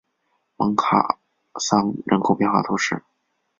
[0.57, 1.19] 蒙卡
[1.59, 3.03] 桑人口变化图示